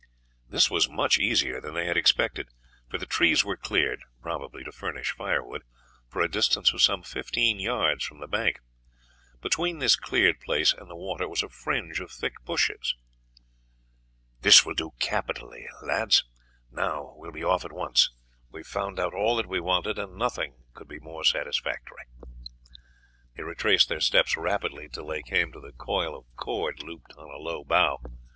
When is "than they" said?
1.61-1.85